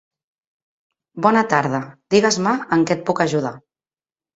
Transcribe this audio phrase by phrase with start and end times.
[1.27, 1.83] Bona tarda,
[2.17, 3.59] digues-me en què et puc ajudar.